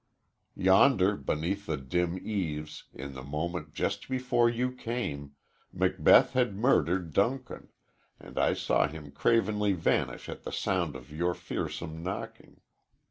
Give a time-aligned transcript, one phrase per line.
[0.55, 5.35] Yonder, beneath the dim eaves, in the moment just before you came,
[5.71, 7.69] Macbeth had murdered Duncan,
[8.19, 12.61] and I saw him cravenly vanish at the sound of your fearsome knocking.